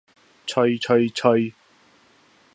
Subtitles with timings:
[0.47, 1.53] 催催催